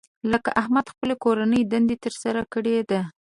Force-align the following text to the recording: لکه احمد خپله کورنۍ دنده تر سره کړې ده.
لکه 0.31 0.49
احمد 0.61 0.85
خپله 0.93 1.15
کورنۍ 1.23 1.61
دنده 1.71 1.95
تر 2.03 2.13
سره 2.23 2.41
کړې 2.53 2.77
ده. 2.89 3.01